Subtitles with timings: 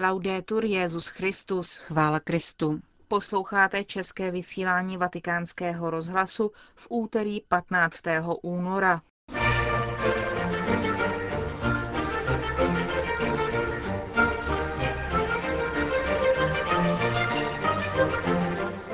[0.00, 1.78] Laudetur Jezus Christus.
[1.78, 2.80] Chvála Kristu.
[3.08, 8.02] Posloucháte české vysílání Vatikánského rozhlasu v úterý 15.
[8.42, 9.00] února.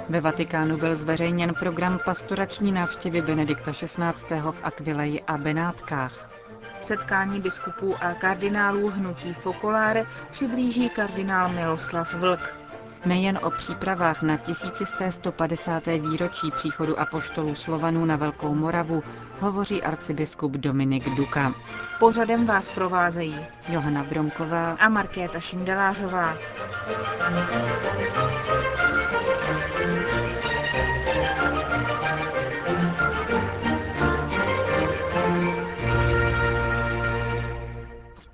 [0.08, 4.40] Ve Vatikánu byl zveřejněn program pastorační návštěvy Benedikta XVI.
[4.50, 6.33] v Akvileji a Benátkách.
[6.84, 12.54] Setkání biskupů a kardinálů hnutí Fokoláre přiblíží kardinál Miloslav Vlk.
[13.06, 15.86] Nejen o přípravách na 1150.
[15.86, 19.02] výročí příchodu apoštolů Slovanů na Velkou Moravu
[19.40, 21.54] hovoří arcibiskup Dominik Duka.
[21.98, 26.36] Pořadem vás provázejí Johana Bromková a Markéta Šindelářová.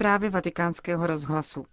[0.00, 1.66] Zprávy vatikánského rozhlasu.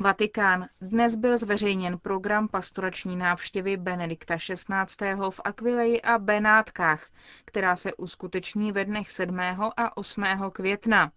[0.00, 0.66] Vatikán.
[0.80, 5.14] Dnes byl zveřejněn program pastorační návštěvy Benedikta XVI.
[5.30, 7.06] v Akvileji a Benátkách,
[7.44, 9.40] která se uskuteční ve dnech 7.
[9.76, 10.24] a 8.
[10.52, 11.12] května.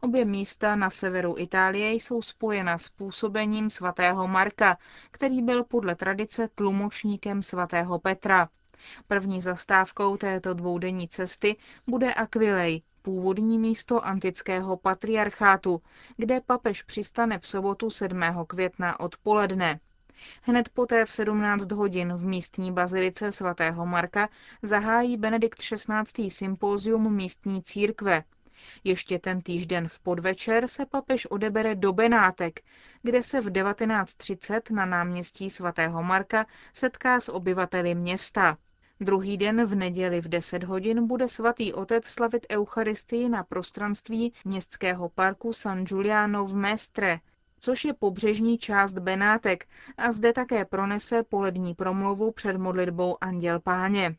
[0.00, 4.78] Obě místa na severu Itálie jsou spojena s působením svatého Marka,
[5.10, 8.48] který byl podle tradice tlumočníkem svatého Petra.
[9.08, 15.82] První zastávkou této dvoudenní cesty bude Akvilej, původní místo antického patriarchátu,
[16.16, 18.20] kde papež přistane v sobotu 7.
[18.46, 19.80] května odpoledne.
[20.42, 24.28] Hned poté v 17 hodin v místní bazilice svatého Marka
[24.62, 26.30] zahájí Benedikt XVI.
[26.30, 28.24] sympózium místní církve.
[28.84, 32.60] Ještě ten týžden v podvečer se papež odebere do Benátek,
[33.02, 38.56] kde se v 19.30 na náměstí svatého Marka setká s obyvateli města.
[39.04, 45.08] Druhý den v neděli v 10 hodin bude svatý otec slavit Eucharistii na prostranství městského
[45.08, 47.18] parku San Giuliano v Mestre,
[47.60, 54.16] což je pobřežní část Benátek a zde také pronese polední promluvu před modlitbou Anděl Páně.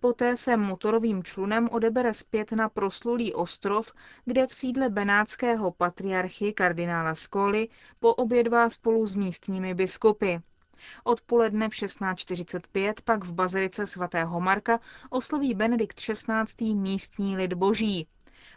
[0.00, 3.92] Poté se motorovým člunem odebere zpět na proslulý ostrov,
[4.24, 7.68] kde v sídle benátského patriarchy kardinála Skoli
[8.00, 10.36] poobědvá spolu s místními biskupy.
[11.04, 14.80] Odpoledne v 16.45 pak v bazilice svatého Marka
[15.10, 16.74] osloví Benedikt XVI.
[16.74, 18.08] místní lid boží.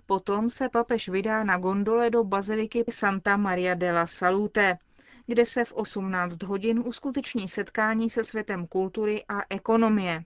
[0.05, 4.77] Potom se papež vydá na gondole do baziliky Santa Maria della Salute,
[5.27, 10.23] kde se v 18 hodin uskuteční setkání se světem kultury a ekonomie.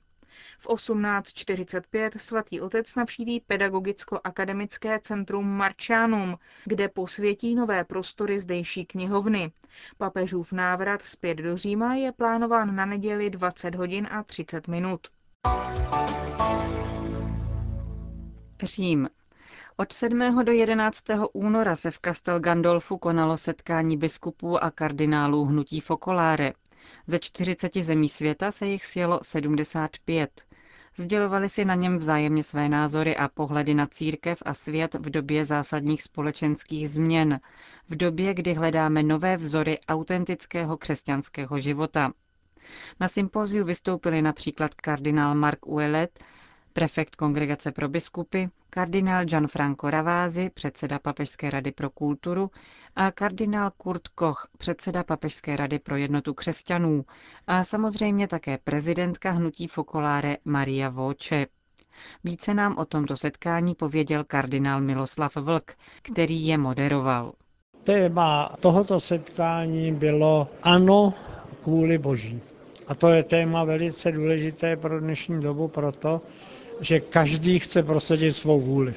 [0.60, 9.52] V 18.45 svatý otec navštíví Pedagogicko-akademické centrum Marčánum, kde posvětí nové prostory zdejší knihovny.
[9.98, 15.08] Papežův návrat zpět do Říma je plánován na neděli 20 hodin a 30 minut.
[18.64, 19.10] Řím.
[19.78, 20.46] Od 7.
[20.46, 21.04] do 11.
[21.34, 26.54] února se v Castel Gandolfu konalo setkání biskupů a kardinálů hnutí Focolare.
[27.08, 30.48] Ze 40 zemí světa se jich sjelo 75.
[30.98, 35.46] Sdělovali si na něm vzájemně své názory a pohledy na církev a svět v době
[35.46, 37.40] zásadních společenských změn,
[37.90, 42.12] v době, kdy hledáme nové vzory autentického křesťanského života.
[43.00, 46.24] Na sympóziu vystoupili například kardinál Mark Ouellet,
[46.78, 52.52] prefekt Kongregace pro biskupy, kardinál Gianfranco Ravázi, předseda Papežské rady pro kulturu
[52.96, 57.06] a kardinál Kurt Koch, předseda Papežské rady pro jednotu křesťanů
[57.48, 61.46] a samozřejmě také prezidentka hnutí Focolare Maria Voce.
[62.24, 67.34] Více nám o tomto setkání pověděl kardinál Miloslav Vlk, který je moderoval.
[67.84, 71.14] Téma tohoto setkání bylo ano
[71.64, 72.42] kvůli Boží.
[72.88, 76.22] A to je téma velice důležité pro dnešní dobu proto,
[76.82, 78.94] že každý chce prosadit svou vůli.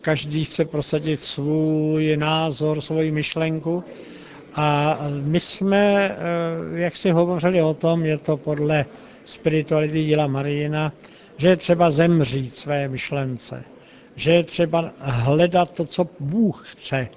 [0.00, 3.84] Každý chce prosadit svůj názor, svoji myšlenku.
[4.54, 6.16] A my jsme, eh,
[6.80, 8.84] jak si hovořili o tom, je to podle
[9.24, 10.92] spirituality díla Marijina,
[11.36, 13.64] že je třeba zemřít své myšlence,
[14.16, 17.08] že je třeba hledat to, co Bůh chce,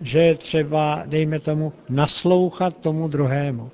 [0.00, 3.70] že je třeba, dejme tomu, naslouchat tomu druhému.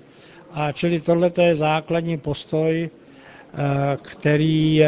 [0.52, 4.82] A čili tohle je základní postoj, eh, který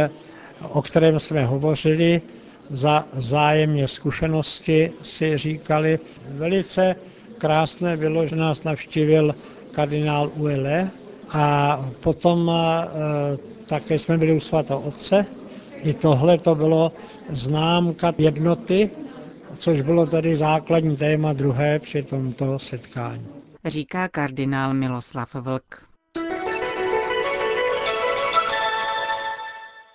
[0.62, 2.22] o kterém jsme hovořili,
[2.70, 5.99] za zájemně zkušenosti si říkali.
[6.28, 6.96] Velice
[7.38, 9.34] krásné bylo, že nás navštívil
[9.70, 10.90] kardinál Uele
[11.31, 12.87] a potom e,
[13.66, 15.26] také jsme byli u svatého otce.
[15.82, 16.93] I tohle to bylo
[17.31, 18.90] známka jednoty,
[19.55, 23.26] což bylo tedy základní téma druhé při tomto setkání.
[23.64, 25.88] Říká kardinál Miloslav Vlk.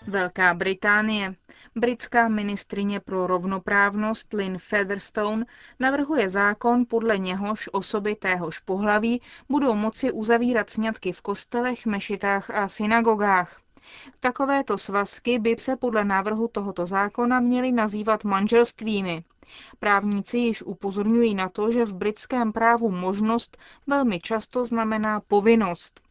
[0.07, 1.35] Velká Británie.
[1.75, 5.45] Britská ministrině pro rovnoprávnost Lynn Featherstone
[5.79, 12.67] navrhuje zákon, podle něhož osoby téhož pohlaví budou moci uzavírat sňatky v kostelech, mešitách a
[12.67, 13.59] synagogách.
[14.19, 19.23] Takovéto svazky by se podle návrhu tohoto zákona měly nazývat manželstvími.
[19.79, 23.57] Právníci již upozorňují na to, že v britském právu možnost
[23.88, 26.01] velmi často znamená povinnost.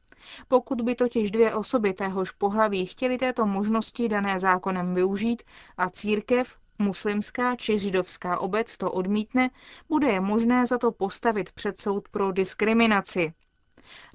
[0.49, 5.43] Pokud by totiž dvě osoby téhož pohlaví chtěly této možnosti dané zákonem využít
[5.77, 9.51] a církev, muslimská či židovská obec to odmítne,
[9.89, 13.33] bude je možné za to postavit před soud pro diskriminaci.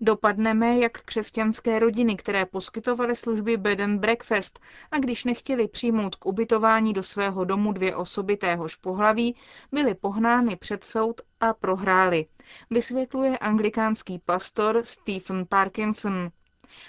[0.01, 4.59] Dopadneme jak křesťanské rodiny, které poskytovaly služby bed and breakfast
[4.91, 9.35] a když nechtěli přijmout k ubytování do svého domu dvě osoby téhož pohlaví,
[9.71, 12.25] byly pohnány před soud a prohrály,
[12.69, 16.29] vysvětluje anglikánský pastor Stephen Parkinson.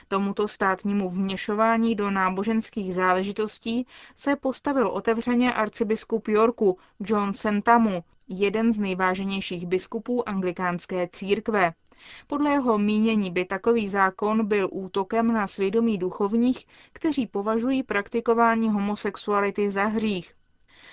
[0.09, 3.87] Tomuto státnímu vměšování do náboženských záležitostí
[4.17, 11.73] se postavil otevřeně arcibiskup Yorku John Sentamu, jeden z nejváženějších biskupů anglikánské církve.
[12.27, 19.71] Podle jeho mínění by takový zákon byl útokem na svědomí duchovních, kteří považují praktikování homosexuality
[19.71, 20.35] za hřích.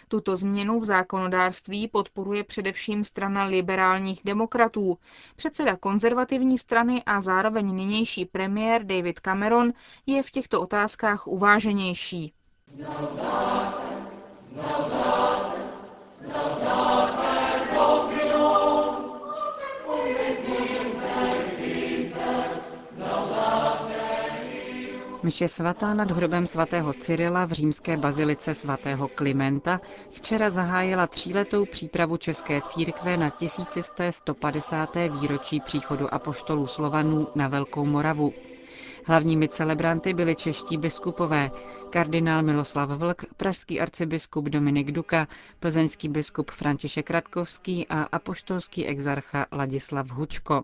[0.07, 4.97] Tuto změnu v zákonodárství podporuje především strana liberálních demokratů.
[5.35, 9.73] Předseda konzervativní strany a zároveň nynější premiér David Cameron
[10.05, 12.33] je v těchto otázkách uváženější.
[12.77, 13.54] No no
[25.25, 29.81] Mše svatá nad hrobem svatého Cyrila v římské bazilice svatého Klimenta
[30.11, 34.95] včera zahájila tříletou přípravu České církve na 1150.
[35.21, 38.33] výročí příchodu apoštolů Slovanů na Velkou Moravu.
[39.05, 41.51] Hlavními celebranty byli čeští biskupové,
[41.89, 45.27] kardinál Miloslav Vlk, pražský arcibiskup Dominik Duka,
[45.59, 50.63] plzeňský biskup František Radkovský a apoštolský exarcha Ladislav Hučko.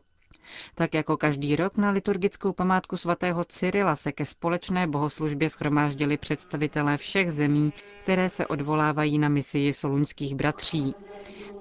[0.76, 6.98] Tak jako každý rok na liturgickou památku svatého Cyrila se ke společné bohoslužbě schromáždili představitelé
[6.98, 7.74] všech zemí,
[8.04, 10.96] které se odvolávají na misii soluňských bratří.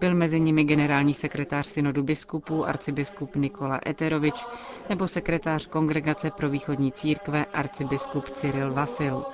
[0.01, 4.45] Byl mezi nimi generální sekretář synodu biskupů arcibiskup Nikola Eterovič
[4.89, 9.25] nebo sekretář Kongregace pro východní církve arcibiskup Cyril Vasil.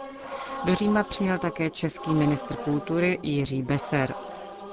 [0.65, 4.15] Do Říma přijel také český ministr kultury Jiří Beser.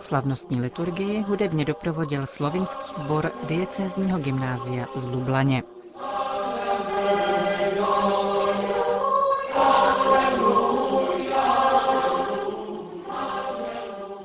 [0.04, 5.64] Slavnostní liturgii hudebně doprovodil slovinský sbor diecézního gymnázia z Lublaně.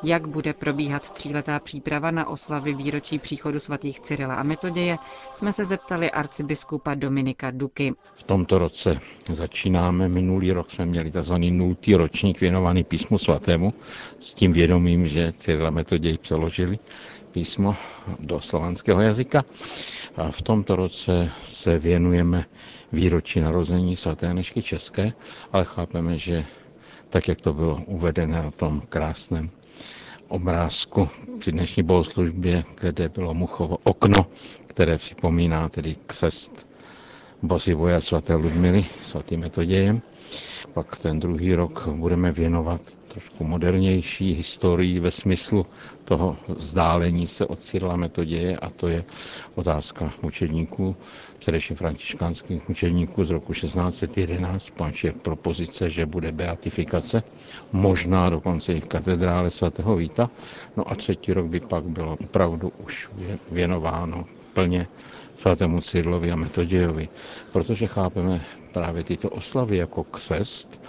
[0.02, 4.96] Jak bude probíhat tříletá příprava na oslavy výročí příchodu svatých Cyrila a Metoděje,
[5.32, 7.94] jsme se zeptali arcibiskupa Dominika Duky.
[8.14, 8.98] V tomto roce
[9.32, 10.08] začínáme.
[10.08, 11.34] Minulý rok jsme měli tzv.
[11.50, 13.74] nultý ročník věnovaný písmu svatému
[14.20, 16.78] s tím vědomím, že Cyrila Metoděj přeložili
[17.32, 17.76] písmo
[18.20, 19.44] do slovanského jazyka.
[20.16, 22.44] A v tomto roce se věnujeme
[22.92, 25.12] výročí narození svaté Nešky České,
[25.52, 26.44] ale chápeme, že
[27.08, 29.50] tak, jak to bylo uvedené na tom krásném
[30.28, 31.08] obrázku
[31.38, 34.26] při dnešní bohoslužbě, kde bylo Muchovo okno,
[34.66, 36.67] které připomíná tedy křest
[37.42, 40.02] Bozivoja svaté Ludmily, svatým metodějem.
[40.74, 45.66] Pak ten druhý rok budeme věnovat trošku modernější historii ve smyslu
[46.04, 49.04] toho vzdálení se od Cyrila metoděje a to je
[49.54, 50.96] otázka mučedníků,
[51.38, 57.22] především františkánských mučedníků z roku 1611, páč je propozice, že bude beatifikace,
[57.72, 60.30] možná dokonce i v katedrále svatého Víta.
[60.76, 63.08] No a třetí rok by pak bylo opravdu už
[63.50, 64.24] věnováno
[64.58, 64.86] plně
[65.34, 67.08] svatému Cyrilovi a Metodějovi,
[67.52, 70.82] protože chápeme právě tyto oslavy jako křest,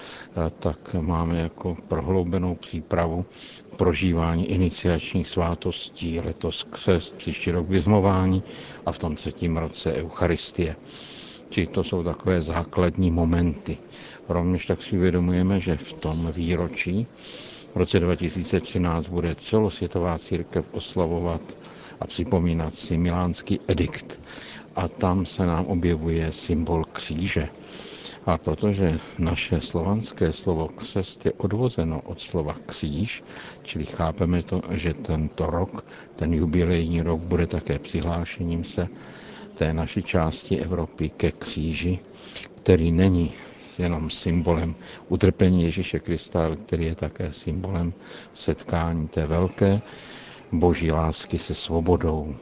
[0.60, 3.26] tak máme jako prohloubenou přípravu
[3.76, 8.44] prožívání iniciačních svátostí, letos křest, příští rok vyzmování
[8.86, 10.76] a v tom třetím roce Eucharistie.
[11.50, 13.78] Či to jsou takové základní momenty.
[14.30, 17.08] Rovněž tak si uvědomujeme, že v tom výročí
[17.74, 21.42] v roce 2013 bude celosvětová církev oslavovat
[22.00, 24.20] a připomínat si milánský edikt.
[24.76, 27.50] A tam se nám objevuje symbol kříže.
[28.26, 33.24] A protože naše slovanské slovo křest je odvozeno od slova kříž,
[33.64, 38.88] čili chápeme to, že tento rok, ten jubilejní rok, bude také přihlášením se
[39.56, 42.00] té naší části Evropy ke kříži,
[42.56, 43.34] který není
[43.78, 44.76] jenom symbolem
[45.08, 47.94] utrpení Ježíše Krista, ale který je také symbolem
[48.34, 49.82] setkání té velké
[50.52, 52.36] boží lásky se svobodou.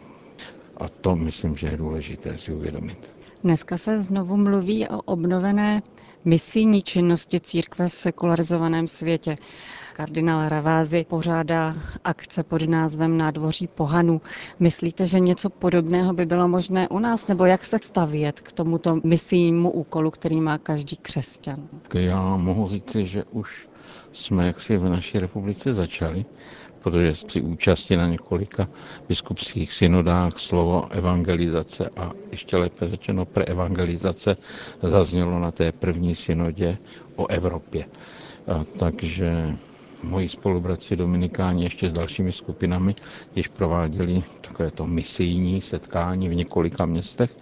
[0.78, 3.12] A to myslím, že je důležité si uvědomit.
[3.44, 5.82] Dneska se znovu mluví o obnovené
[6.26, 9.36] misijní činnosti církve v sekularizovaném světě.
[9.94, 14.22] Kardinál Ravázy pořádá akce pod názvem Nádvoří pohanů.
[14.60, 17.28] Myslíte, že něco podobného by bylo možné u nás?
[17.28, 21.68] Nebo jak se stavět k tomuto misijnímu úkolu, který má každý křesťan?
[21.94, 23.70] Já mohu říct, že už
[24.14, 26.26] jsme jaksi v naší republice začali,
[26.92, 28.68] protože při účasti na několika
[29.10, 34.38] biskupských synodách slovo evangelizace a ještě lépe řečeno preevangelizace
[34.84, 36.78] zaznělo na té první synodě
[37.16, 37.86] o Evropě.
[38.48, 39.56] A takže
[40.04, 42.96] moji spolubratři Dominikáni ještě s dalšími skupinami
[43.36, 47.38] již prováděli takovéto misijní setkání v několika městech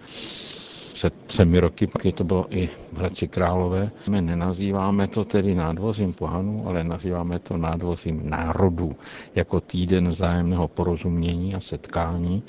[0.96, 3.90] před třemi roky, pak to bylo i v Hradci Králové.
[4.08, 8.96] My nenazýváme to tedy nádvozím pohanů, ale nazýváme to nádvozím národů,
[9.34, 12.42] jako týden vzájemného porozumění a setkání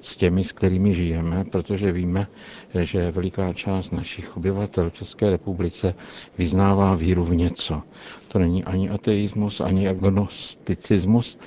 [0.00, 2.26] s těmi, s kterými žijeme, protože víme,
[2.82, 5.94] že veliká část našich obyvatel v České republice
[6.38, 7.82] vyznává víru v něco.
[8.28, 11.38] To není ani ateismus, ani agnosticismus,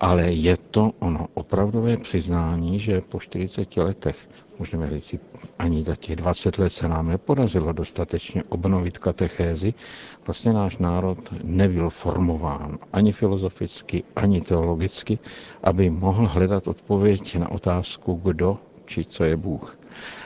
[0.00, 4.16] ale je to ono opravdové přiznání, že po 40 letech
[4.60, 5.14] můžeme říct,
[5.58, 9.74] ani za těch 20 let se nám nepodařilo dostatečně obnovit katechézy.
[10.26, 15.18] Vlastně náš národ nebyl formován ani filozoficky, ani teologicky,
[15.64, 19.78] aby mohl hledat odpověď na otázku, kdo či co je Bůh.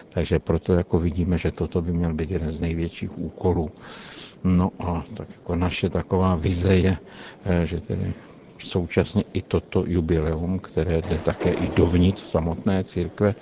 [0.08, 3.70] Takže proto jako vidíme, že toto by měl být jeden z největších úkolů.
[4.44, 6.96] No a tak jako naše taková vize je,
[7.44, 8.14] eh, že tedy
[8.64, 13.34] současně i toto jubileum, které jde také i dovnitř samotné církve,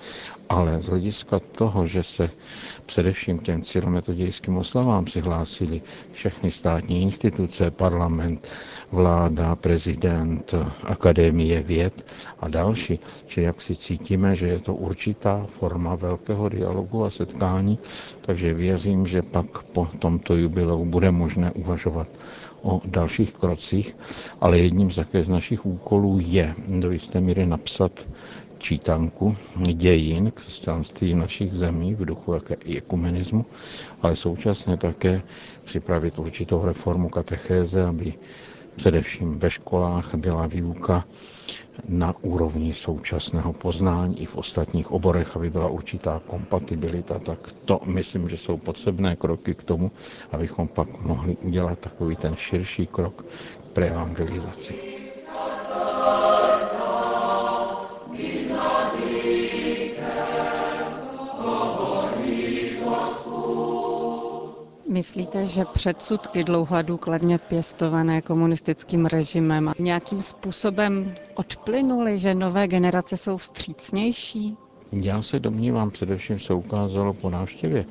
[0.49, 2.29] ale z hlediska toho, že se
[2.85, 8.47] především těm cílometodějským oslavám přihlásili všechny státní instituce, parlament,
[8.91, 10.53] vláda, prezident,
[10.83, 12.05] akademie věd
[12.39, 17.79] a další, či jak si cítíme, že je to určitá forma velkého dialogu a setkání,
[18.21, 22.07] takže věřím, že pak po tomto jubileu bude možné uvažovat
[22.63, 23.95] o dalších krocích,
[24.41, 28.07] ale jedním z také z našich úkolů je do jisté míry napsat
[28.57, 29.35] čítanku
[29.73, 33.45] dějin křesťanství našich zemí v duchu jaké ekumenismu,
[34.01, 35.21] ale současně také
[35.63, 38.13] připravit určitou reformu katechéze, aby
[38.75, 41.05] především ve školách byla výuka
[41.87, 48.29] na úrovni současného poznání i v ostatních oborech, aby byla určitá kompatibilita, tak to myslím,
[48.29, 49.91] že jsou potřebné kroky k tomu,
[50.31, 53.25] abychom pak mohli udělat takový ten širší krok
[53.67, 54.75] k preevangelizaci.
[64.93, 73.17] Myslíte, že předsudky dlouho a důkladně pěstované komunistickým režimem nějakým způsobem odplynuly, že nové generace
[73.17, 74.57] jsou vstřícnější?
[74.91, 77.85] Já se domnívám, především se ukázalo po návštěvě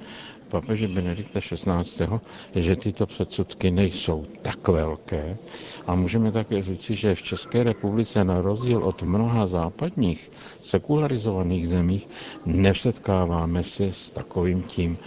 [0.53, 2.07] papeže Benedikta XVI.,
[2.55, 5.37] že tyto předsudky nejsou tak velké.
[5.87, 10.31] A můžeme také říci, že v České republice na rozdíl od mnoha západních
[10.63, 12.09] sekularizovaných zemích
[12.47, 14.99] nevsetkáváme se s takovým tím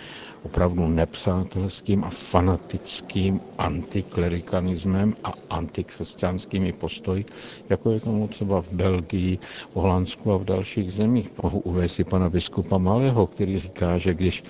[0.46, 7.25] opravdu nepřátelským a fanatickým antiklerikalismem a antikřesťanskými postoji,
[7.70, 9.38] jako je tomu třeba v Belgii,
[9.72, 11.30] v Holandsku a v dalších zemích.
[11.44, 14.44] Mohu uvést si pana biskupa Malého, který říká, že když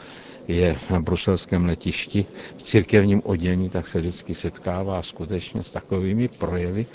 [0.48, 2.26] je na bruselském letišti
[2.58, 6.86] v církevním odění, tak se vždycky setkává skutečně s takovými projevy,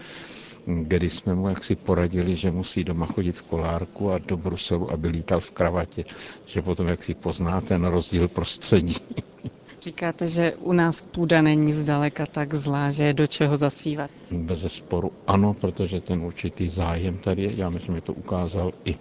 [0.66, 5.08] kdy jsme mu jaksi poradili, že musí doma chodit v kolárku a do Bruselu, aby
[5.08, 6.04] lítal v kravatě,
[6.46, 8.94] že potom jaksi pozná ten rozdíl prostředí.
[9.82, 14.10] Říkáte, že u nás půda není zdaleka tak zlá, že je do čeho zasívat.
[14.30, 17.56] Bez sporu ano, protože ten určitý zájem tady je.
[17.56, 18.94] Já myslím, že to ukázal i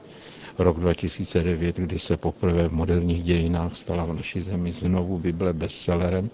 [0.60, 6.30] rok 2009, kdy se poprvé v moderních dějinách stala v naší zemi znovu Bible bestsellerem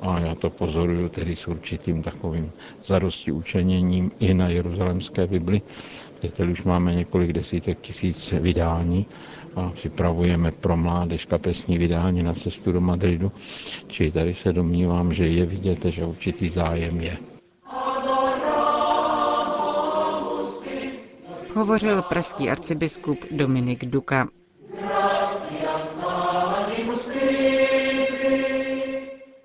[0.00, 5.62] a já to pozoruju tedy s určitým takovým zadosti učeněním i na Jeruzalemské Bibli,
[6.20, 9.06] kde tedy už máme několik desítek tisíc vydání
[9.56, 13.32] a připravujeme pro mládež kapesní vydání na cestu do Madridu.
[13.86, 17.16] Čili tady se domnívám, že je vidět, že určitý zájem je.
[21.56, 24.28] hovořil pražský arcibiskup Dominik Duka.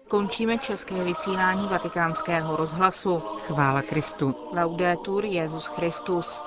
[0.08, 3.20] Končíme české vysílání vatikánského rozhlasu.
[3.20, 4.36] Chvála Kristu.
[4.56, 6.42] Laudetur Jezus Christus.